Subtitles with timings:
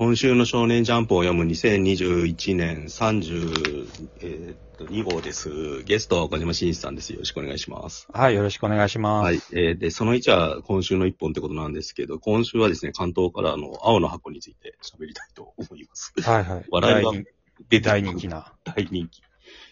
[0.00, 3.88] 今週の少年ジャンプを読む2021年30、
[4.22, 5.82] えーっと2号です。
[5.84, 7.12] ゲストは岡島真一さんです。
[7.12, 8.08] よろしくお願いします。
[8.10, 9.24] はい、よろしくお願いします。
[9.24, 9.42] はい。
[9.52, 16.14] えーで、その1は今週の1本ってことなんですけど、今週はですね、関東からの青の箱について喋りたいと思います。
[16.22, 16.64] はい、はい。
[16.72, 17.24] 笑いが大人
[17.68, 18.54] で大人気な。
[18.64, 19.20] 大人気。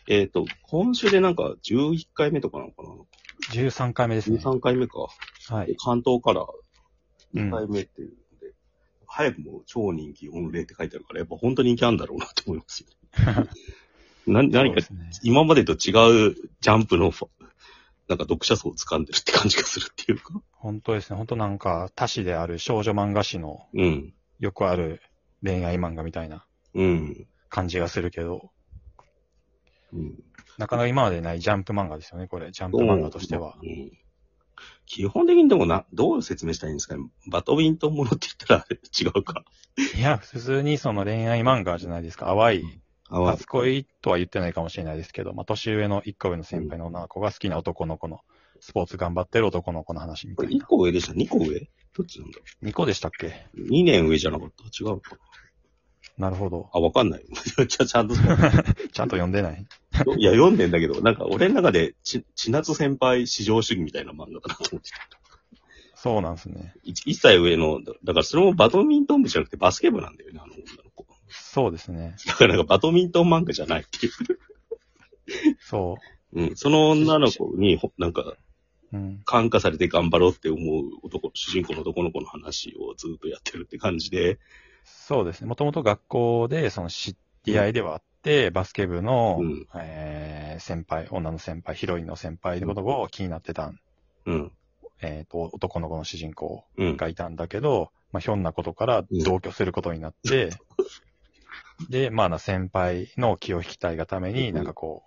[0.08, 2.90] えーっと、今週でなんか11回目とかなのかな
[3.54, 4.36] ？13回目ですね。
[4.36, 5.06] 13回目か。
[5.48, 5.74] はい。
[5.82, 6.44] 関東から
[7.34, 8.27] うん2回目っていうんで、
[9.08, 13.48] 早くも超人気御礼って書いてあるから、やっぱ本当に人気あるんだろうなと思いますよね。
[14.26, 14.86] な何か。
[15.22, 17.10] 今までと違うジャンプの
[18.08, 20.40] なんか読者層を掴んでるって感じがするっていうか。
[20.52, 21.16] 本当ですね。
[21.16, 24.14] 本当なんか、他誌である少女漫画誌のうん。
[24.38, 25.02] よくある
[25.42, 27.26] 恋愛漫画みたいなうん。
[27.50, 28.50] 感じがするけど、
[29.92, 30.22] うん。
[30.56, 32.50] なかなか今までないジャンプ漫画ですよね、これ。
[32.50, 33.66] ジャンプ漫画としてはう。
[33.66, 33.90] ん。
[34.86, 37.04] 基本的にでもな、どう説明したらいいんですかね？
[37.30, 38.66] バドミントンものって言ったら
[38.98, 39.44] 違うか。
[39.96, 42.26] いや、普通にその恋愛漫画じゃないですか。
[42.26, 48.20] 淡い、あわ初恋とは言ってないかもしれないですけど、まあ、年上の一個上の先輩の女の子が好きな男の子の、
[48.60, 50.66] スポーツ頑張ってる男の子の話み1たいな。
[50.66, 51.70] 個上でした ?2 個上？
[51.96, 55.16] どっちなんだ2個でしたっけ ?2 年上じゃなかった違うか
[56.16, 56.68] なるほど。
[56.72, 57.24] あ、わかんない。
[57.68, 59.66] ちゃちゃんと、 ちゃんと読んでない？
[60.18, 65.18] いや、読んでんだけど、なんか俺の中でち、千夏先輩至上主義みたいな漫画だなと思ってた。
[65.94, 66.74] そうなんですね。
[66.84, 71.06] 一一歳上の、だだからそれもバドミントン部じゃなくてバスケ部なんだよね、あの女の子。
[71.28, 72.16] そうですね。
[72.26, 74.12] だからなんかバドミントン漫画じゃないっていう。
[75.60, 75.96] そ
[76.32, 76.56] うん。
[76.56, 78.38] その女の子に、ほなんか、う。
[78.92, 79.22] うん。
[79.24, 84.38] 感化されて頑張ろうって思う男、主人公の男の子の話をずっとやってるって感じで、
[84.84, 85.46] そうですね。
[85.46, 93.78] もともと学校で、その知り合いではあって、バスケ部の、うんえー先輩、女の先輩、ヒロインの先輩のことを気になってたん、
[94.26, 94.52] うん。
[95.00, 96.96] えっ、と、男の子の主人公うん。
[96.96, 100.50] がいたんだけど、まあ、ひょんなことから同居することになって、
[101.88, 105.04] で、まあな、先輩の気を引きたいがために、うんなんかこ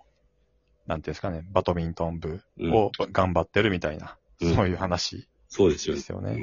[0.88, 6.00] う、なんていうんですかね、バドミントン部うんを頑張ってるみたいな、うんそういう話そうですよね。
[6.00, 6.40] ですよね。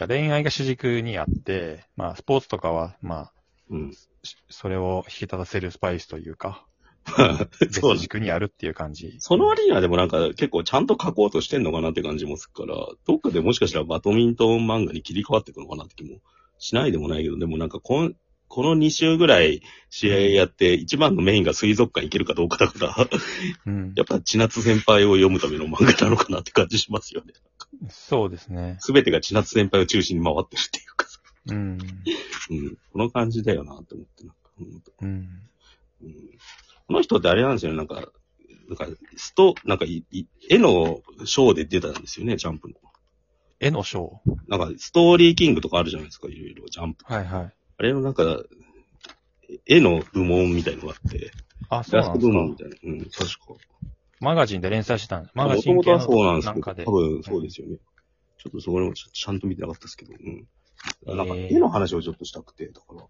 [0.00, 0.08] うん。
[0.08, 3.32] 恋愛が主軸にあって、まあ、スポーツとかは、まあ、
[3.70, 3.92] うん。
[3.92, 4.08] し
[4.48, 6.66] それを引き立たせるスパイスというか、
[7.70, 9.16] そう別軸にあるっていう感じ。
[9.20, 16.20] その割にはでもなんか結構ちゃんと書こうとしてんのかなって感じもするから、どっかでもしかしたらバドミントン漫画に切り替わっていくのかなって気も
[16.58, 18.16] しないでもないけど、でもなんかこん
[18.48, 23.08] この2週ぐらい試合やって一番のメインが水族館行けるかどうかだから、
[23.66, 27.34] うん やっぱ千夏先輩を読むための漫画なのかなって感じしますよね。
[27.90, 28.78] そうですね。
[28.80, 31.07] すべてが千夏先輩を中心に回ってるっていうかさ、
[31.48, 31.78] うん。
[32.50, 35.28] うん、この感じだよなって思って、なんか、うんうん。
[36.02, 36.38] うん
[36.86, 38.86] この人ってあれなんですよね、なんか、なんか、
[39.16, 42.76] スト、なんかい、い絵のショーで出たんですよね、ジャンプの。
[43.60, 44.10] 絵のショー？
[44.48, 47.04] なんか、ストーリーキングとかあるじゃないですか、いろいろ、ジャンプ。
[47.04, 47.54] はいはい。
[47.76, 48.42] あれのなんか、
[49.66, 51.34] 絵の部門みたいのがあって、
[51.68, 52.64] あ、イそうなんですラスト部門みか。
[52.64, 52.76] たいな。
[52.84, 53.26] うん、確か。
[54.20, 55.32] マガジンで連載してたんです。
[55.34, 56.84] マガもジン系のともとはそうなんですけど、なんかで。
[56.86, 57.76] 多分そうですよね。
[58.38, 60.48] ちょっとそこにもちゃんと見てなかったですけど、うん。
[61.06, 63.04] なんか、えー絵の話をちょっとしたくて、だから。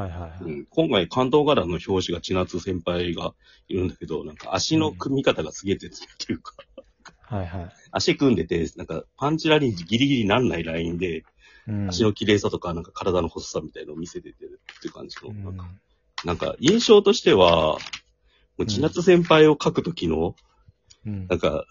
[0.00, 0.30] はいはいはい。
[0.44, 3.34] うん、今回関東柄の表紙が千夏先輩が
[3.68, 6.54] いるんだけど、なんか足の組み方がすげえ絶妙っていうか、
[7.24, 7.72] はいはい。
[7.90, 11.24] 足組んでて、なんかパンチラリンジギリギリなんないラインで、
[11.68, 11.88] うん。
[11.88, 15.68] 足の綺麗さとか、なんか体の細さみたいのを見せててるっていう感じの、うんなんか、
[16.24, 17.78] なんか印象としては、
[18.58, 20.34] もう千夏先輩を描くときの、
[21.06, 21.64] うんなんか、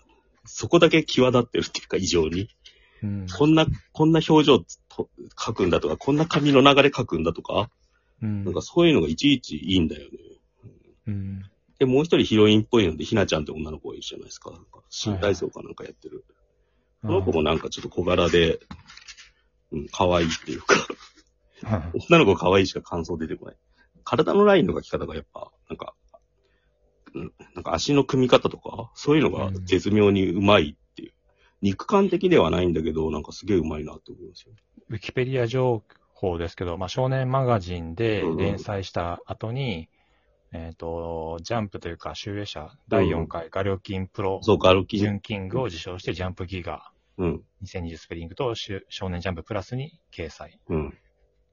[0.46, 2.50] そこだけ際立ってるっていうか異常に、
[3.04, 3.28] うん。
[3.28, 7.70] こんな、こんな表情と描くんだとか、こんな髪の流れ描くんだとか、
[8.22, 10.18] うんなんかそういうのがいちいちいいんだよね。
[11.08, 11.42] うん。
[11.80, 14.52] で、もう一人ヒロインっぽいので、ひなちゃんって女の子がいるじゃないですか。
[14.52, 16.24] なんか新体操かなんかやってる。
[17.02, 18.60] この子もなんかちょっと小柄で、
[19.72, 20.76] うん、可愛いっていうか、
[21.64, 23.56] うん女の子可愛いしか感想出てこない。
[24.04, 25.94] 体のラインの描き方がやっぱ、なんか、
[27.14, 30.78] うんなんか足の組み方とか、そういうのが絶妙にうまい。
[31.62, 34.54] 肉感的ではないんだけど、なんかすげえうまいなって思いますよ。
[34.90, 39.90] ウィキペディア情報ですけど、まあ、少年マガジンで連載した後に、
[40.54, 50.60] えっ、と、ジャンプというか、集英社第4回画力金プロそうか、歩き、準キングを受賞して、ジャンプギガうん、2020スペリングと少年ジャンププラスに掲載。
[50.70, 50.98] うん、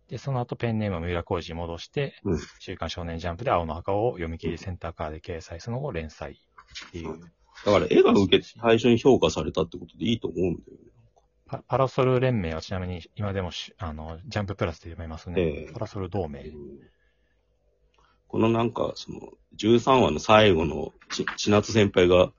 [0.08, 6.40] で、その後ペンネームは三浦浩二に戻して、うん週刊少年ジャンプで青の墓を読み切りセンターカーで掲載、その後連載
[6.88, 7.20] っていう。
[7.64, 10.90] だから絵が受け、最初に評価されたってことでいいと思うんだよね。
[11.46, 15.40] パパラソル連盟はちなみに今でもしあのジャンププラスで読めますね。
[15.40, 16.44] ええパラソル同盟。
[18.28, 19.20] このなんか、その、
[19.56, 22.30] 13話の最後のち、千夏先輩が、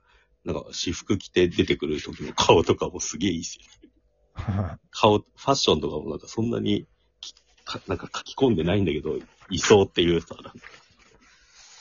[0.44, 3.64] なんか、私服着て出てくる時の顔とかもすげえいいっすよ
[4.62, 4.78] ね。
[4.92, 6.86] 顔、ファッションとかもなんかそんなに
[7.86, 9.18] なんか書き込んでないんだけど、
[9.50, 10.36] いそうっていうさ。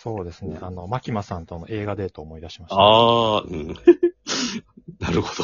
[0.01, 0.57] そうですね。
[0.62, 2.75] あの、マキマさんとの映画デートを思い出しました。
[2.78, 3.68] ああ、うん。
[5.00, 5.44] なるほ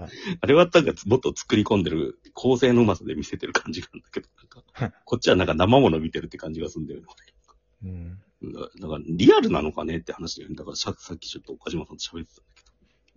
[0.00, 0.10] はい
[0.40, 4.28] あれはなんかもっと作り込んでる構成のうまさで見せてる感じがあるんだけど、
[4.80, 7.06] なんかこっちはなんか生もの見てるって感じがするんだよね。
[7.84, 8.52] うん。
[8.52, 10.56] だだからリアルなのかねって話だよね。
[10.56, 12.57] だからささっきちょっと岡島さんと喋ってたんだけ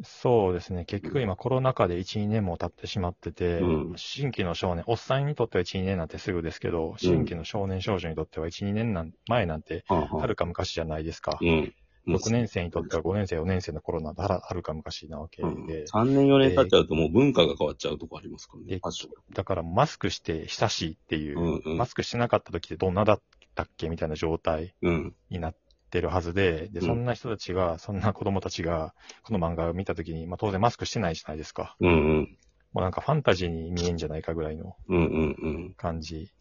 [0.03, 0.85] そうですね。
[0.85, 9.95] 結局今コロナ禍で1、2年も経ってしまってて、うん新規の少年、おっさんにとっては1、2年なんてすぐですけど、新規の少年少女にとっては1、2年なん前なんて、ど。
[9.95, 11.37] はあはあはるか昔じゃないですか。
[11.41, 11.73] うん。
[12.05, 18.67] もう6年生にとっては5年生、4年生の頃なんてはらはるか昔なわけうんで、3年4年経っちゃうともう文化が変わっちゃうとこありますからね。
[18.67, 23.21] でファッションだからマスクして久しいっていう、うんうんマスクしてなかった時ってどんなだっ
[23.55, 25.15] たっけみたいな状態うん。
[25.29, 25.55] になっ
[25.91, 31.75] てるはずで、で、うんそんな人たちが、そんな子供たちが、この漫画を見た時に、まあ当然マスクしてないじゃないですか。
[31.79, 32.37] うんうん。
[32.73, 35.73] もうなんかファンタジーに見えんじゃないかぐらいのうんうんうん。
[35.75, 36.31] 感じ。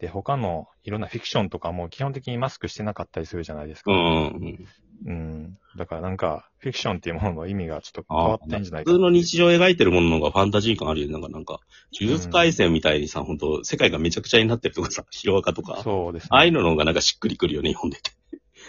[0.00, 3.90] で、他のいろんなフィクションとかも基本的にマスクしてなかったりするじゃないですか。
[3.90, 4.00] うんう
[4.30, 4.66] ん。
[5.06, 5.58] うん。
[5.76, 11.12] だからなんか、フィクションっていうものの意味がちょっと変わってんじゃないか普通の日常を描いてるものの方がファンタジー感あるよね。
[11.14, 11.60] なんか、なんか、
[11.98, 16.28] 呪術廻戦みたいにさ、本当世界がめちゃくちゃになってるとかさ、ヒロアカとか、そうですね。
[16.32, 18.12] ああいうのの方がなんかしっくりくるよね、読んでて。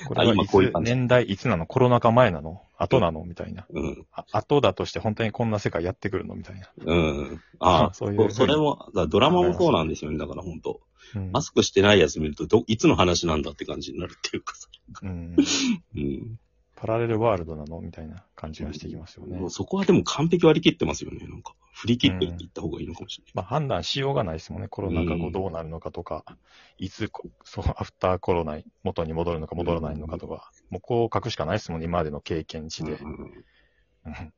[0.03, 1.65] あこれは今こういう感じ年代いつなの？
[1.65, 2.61] コロナ禍前なの？
[2.77, 3.23] 後なの？
[3.25, 3.65] みたいな。
[3.69, 4.05] うん。
[4.11, 6.35] あ後だとして本当にこんな世界やってくるの？
[6.35, 6.69] みたいな。
[6.77, 7.41] うん。
[7.59, 10.17] ああ、 そういうそそれも、だからドラマもそうなんですよね。
[10.17, 10.81] だから本当
[11.15, 14.67] うんマスクしてないやつ見ると、ど、いつの話なんだって感じになるっていうかさ。
[15.01, 15.35] うん、
[15.95, 16.39] うん。
[16.79, 17.81] パラレルワールドなの？
[17.81, 19.49] みたいな感じがしてきますよね。
[19.49, 21.27] そこはでも完璧割り切ってますよね。
[21.27, 23.31] なんか、振り切っていった方がいいのかもしれない。
[23.35, 24.67] まあ判断しようがないですもんね。
[24.69, 26.23] コロナ禍後どうなるのかとか、
[26.77, 31.85] いつこ、そう、アフターコロナ、元に戻るのか戻らないのかとか、もうこう書くしかないですもんね。
[31.85, 32.93] 今までの経験値で。
[32.93, 34.33] うんうんうん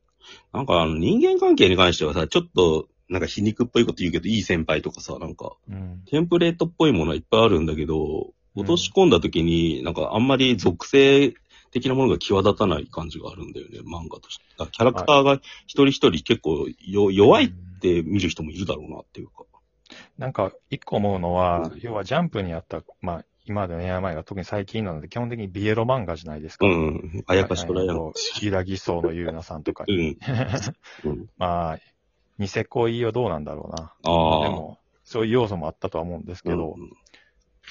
[0.52, 6.02] なんかあの人間関係に関してはさ、ちょっとなんか皮肉っぽいこと言うけど、いい先輩とかさ、なんかうん。
[6.06, 11.34] テンプレートっぽいものはいっぱいあるんだけど、落とし込んだ時になんかあんまり属性
[11.72, 14.44] 的なものが際立たない感じがあるんだよね、漫画として。
[14.58, 15.34] あキャラクターが
[15.66, 17.48] 一人一人結構よ弱いっ
[17.80, 19.44] て見る人もいるだろうなっていうか。
[20.18, 26.66] なんか、一個思うのはうん、要はジャンプにあった、まあ、今までの恋愛漫画、特に最近なので、基本的にビエロ漫画じゃないですか。
[26.66, 27.24] うん。
[27.26, 28.12] あやかしとらやの。
[28.40, 29.92] ゆらぎそうのゆうなさんとかう。
[29.92, 30.18] ん。
[31.04, 31.78] うん、まあ、
[32.38, 33.92] ニセ恋はどうなんだろうな。
[34.04, 34.48] ああ。
[34.48, 36.92] でも、そういう要素もあったとは思うんですけど、うん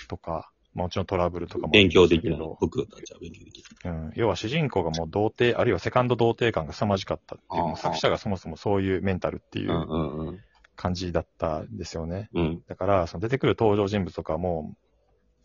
[0.07, 1.71] とか、もちろんトラブルとかも。
[1.71, 2.57] 勉強できないけど。
[2.61, 3.93] 僕たちは勉強できない。
[3.93, 4.11] うん。
[4.15, 10.39] 要は主人公がもう童貞、あるいはセカンド童貞感が凄まじかったっていう作者がそもそもそういうメンタルっていううんうんうん。
[10.75, 12.29] 感じだったんですよね。
[12.33, 12.63] うん。
[12.67, 14.73] だから、その出てくる登場人物とかも、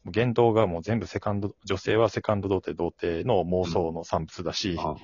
[0.09, 4.95] 言動がもう全部セカンド、女性はセカンド童貞、童貞の妄想の産物だし、あ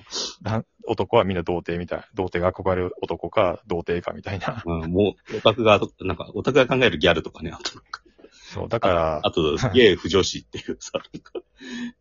[0.43, 4.63] 男男はみんな童貞みたい、童貞が憧れる男か童貞かみたいな。
[4.65, 8.01] うん、もう、オタクが、なんか、オタクが考えるギャルとかね、あとなんか、
[8.53, 10.91] そう、だから、あと、すげえ不女子っていうさ、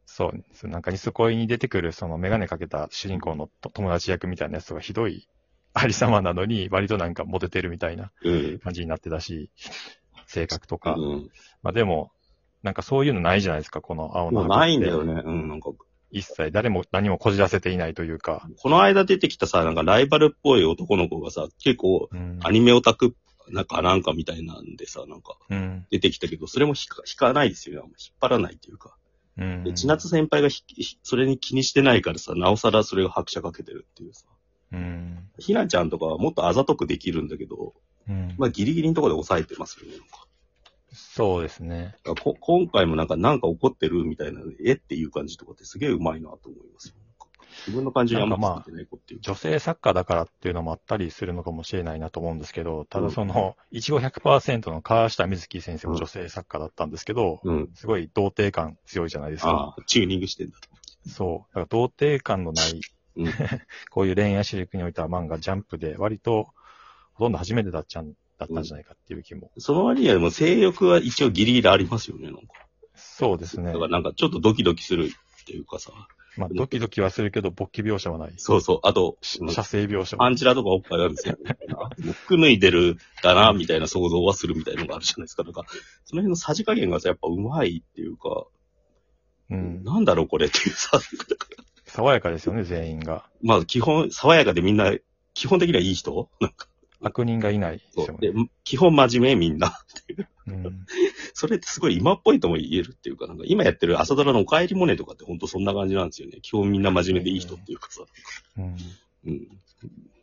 [0.04, 5.28] そう、そうなんかニス恋に出てくるそのメガネかけた主人公のと友達役みたいなやつがひどい
[5.74, 8.58] ありさまなのに、割となんかモテてるみたいなうん。
[8.58, 9.50] 感じになってたし、
[10.26, 10.94] 性格とか。
[10.94, 11.30] うん。
[11.62, 12.12] まあでも、
[12.62, 14.92] なんかそういうのないじゃないですか、この青のまあないんだね。
[14.92, 15.22] よね。
[15.24, 15.70] うん、なんか、
[16.10, 18.46] 一切誰も何もこじらせていないというか。
[18.58, 22.38] この間出てきたさ、なんかライバルっぽい男の子がさ、結構、うん。
[22.42, 23.16] アニメオタク、
[23.48, 25.86] なんかなんかみたいなんでさ、なんかうん。
[25.90, 27.88] 出てきたけど、それも引か引かないですよね。
[27.98, 28.96] 引っ張らないっていうか。
[29.38, 29.64] うん。
[29.64, 34.26] で、千夏先輩がひひそれに気にしてないからさ、なおさらそれが拍車かけてるっていうさ。
[34.72, 35.28] うん。
[35.38, 37.74] ひなちゃんとかはもっとあざとくできるんだけど、
[38.08, 38.34] うん。
[38.38, 39.98] まあギリギリのところで抑えてますよね。
[39.98, 40.26] なんか
[40.92, 41.96] そうですね。
[42.04, 46.94] こ今回もなんか、なんか怒ってるみたいな、えっていう感じとかってすげえうまいなと思いますよ。
[47.66, 49.22] 自分の感情にあんまてない子っていうか。
[49.24, 57.70] 女性作家だからっていうのもあったりするのかもしれないなと思うんですけど、ただその、いちご100%の川下美月先生も女性作家だったんですけど、うん。
[57.74, 59.50] すごい童貞感強いじゃないですか。
[59.50, 60.68] ああ、チューニングしてんだと。
[61.08, 61.54] そう。
[61.54, 62.82] だから童貞感のない、うん
[63.90, 66.48] こういう恋愛主軸においては漫画ジャンプで割と
[67.12, 69.50] ほとんど初めてだっちゃんだったんじゃないかっていう気も。
[69.58, 72.40] その割にはでも性欲は一応ギリギリありますよね、なんか。
[72.94, 73.80] そうですねだか。
[73.80, 75.92] らなんかちょっとドキドキするっていうかさ。
[76.36, 78.32] まあドキドキはするけど勃起描写はない。
[78.36, 78.80] そうそう。
[78.84, 80.20] あと、し射精描写は。
[80.20, 81.36] パンチラとかおっぱいあるんですよ。
[82.24, 85.42] 服脱いでるだな、みたいな想像はするみたいなのがあるじゃないですか。
[85.44, 85.64] なんか、
[86.04, 88.46] その辺のさじ加減がさ、やっぱうまいっていうか、
[89.50, 89.84] うん。
[89.84, 90.98] なんだろうこれっていうさ、
[91.86, 93.26] 爽やかですよね、全員が。
[93.42, 94.94] まあ基本、爽やかでみんな、
[95.34, 96.30] 基本的にはいい人？
[96.40, 96.68] なんか、
[97.02, 98.16] 悪人がいないですよそう。
[98.18, 99.78] でね。、基本真面目みんな。
[100.46, 100.86] うん。
[101.34, 106.38] それってすごい今っぽいとも言えるっていうか、なんか今やってる朝ドラのお帰りモネとかってほんとそんな感じなんですよね。
[106.42, 108.02] 基本みんな真面目でいい人っていうかさ。
[108.58, 108.64] うん。
[108.64, 109.48] うん。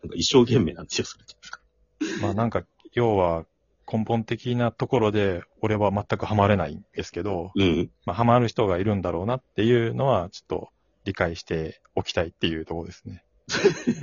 [0.04, 2.22] なんか一生懸命なんですよ、それって。
[2.22, 3.46] まあなんか、要は、
[3.92, 7.90] 根本的なところで、俺は全くハマれないんですけど、うん。
[8.06, 10.70] まあ、ハマる人がいるんだろうなっていうのは、ちょっと
[11.06, 13.24] 理解しておきたいっていうところですね。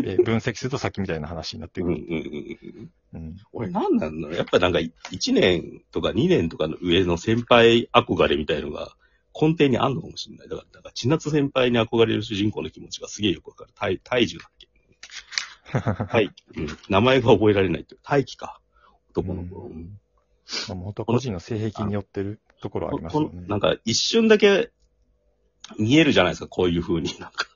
[0.02, 1.92] で 分析するとさっきみたいな話になってうん。
[1.92, 2.06] うくん。
[2.06, 2.90] る。
[3.14, 3.20] うん。
[3.22, 3.36] うん。
[3.52, 8.96] 俺なんなんだろうやっぱなんか1年とか2年とかの上の先輩憧れみたいのが
[9.40, 10.48] 根底にあんのかもしれない。
[10.48, 13.70] だから、だから千夏先輩に憧れる主人公の気持ちがすげえよくわかる。
[13.74, 14.68] 大、大樹だっけ？
[16.10, 16.34] 大輝。
[16.56, 16.68] うん。
[16.88, 17.96] 名前が覚えられないって。
[18.02, 18.60] 大輝か。
[19.10, 19.56] 男の子。
[19.66, 19.98] うん
[20.68, 23.46] 本当個人の性癖によってるところはありますよね。
[23.48, 24.70] なんか一瞬だけ
[25.76, 27.08] 見えるじゃないですか、こういう風に。
[27.18, 27.46] なんか、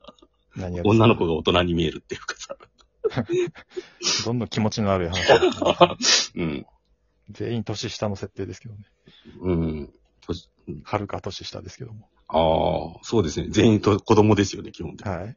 [0.56, 2.56] 何が女の子が大人に見えるっていうかさ。
[4.24, 6.66] どんどん気持ちのある話になってますうん。
[7.30, 8.84] 全員年下の設定ですけどね。
[9.40, 9.92] うん。
[10.84, 12.08] はるか年下ですけども。
[12.28, 13.48] ああ、そうですね。
[13.50, 15.12] 全員と子供ですよね、基本的に。
[15.12, 15.36] はい。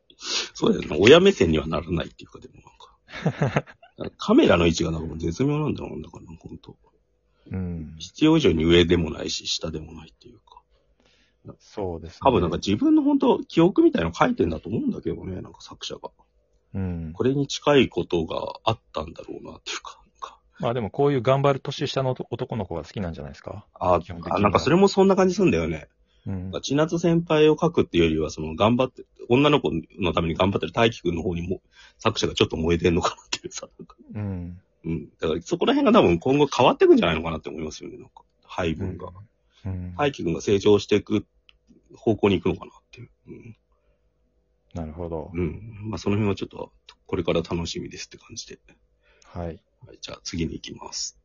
[0.53, 0.97] そうだよね。
[0.99, 3.65] 親目線にはならないっていうか、でもなんか。
[4.17, 6.75] カメラの位置がなんか絶妙なんだろうな、だから、本当
[7.51, 7.95] うん。
[7.99, 10.52] 必要以上に上でもないし、下でもないっていうか。
[11.59, 12.19] そうですね。
[12.21, 16.11] 多分なんか自分の本当記憶みたいなの書いてんだと思うんだけどね、なんか作者が。
[16.73, 17.13] うん。
[17.13, 19.99] これに近いことがあったんだろうなっていうか。
[20.59, 23.65] まあでもこういう頑張る年下の男の子が好きなんじゃないですか？
[23.73, 25.87] ああ、なんかそれもそんな感じするんだよね。
[26.25, 26.51] うん。
[26.61, 31.59] 千夏先輩を書くっていうよりは、その頑張って、女の子のために頑張ってる大輝くんの方にも、
[31.97, 33.67] 作者がちょっと燃えてんのかなっていうさ。
[33.77, 34.61] なんかうん。
[34.85, 35.09] うん。
[35.19, 38.23] だからそこら辺が多分今後変わっていくんじゃないのかなって思いますよね、なんか。
[38.45, 39.09] 配分が。
[39.65, 39.95] うん。
[39.97, 41.25] 大輝くんが成長していく
[41.95, 43.09] 方向に行くのかなっていう。
[43.27, 43.57] うん。
[44.73, 45.31] なるほど。
[45.33, 45.89] うん。
[45.89, 46.73] まあその辺はちょっと、
[47.05, 48.59] これから楽しみですって感じで。
[49.23, 49.63] はい。
[49.85, 51.19] はい、じゃあ次に行きます。